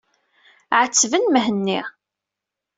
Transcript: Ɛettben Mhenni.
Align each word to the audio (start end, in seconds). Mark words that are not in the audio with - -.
Ɛettben 0.79 1.23
Mhenni. 1.29 1.79